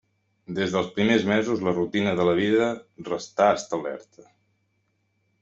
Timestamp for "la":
1.67-1.73, 2.29-2.33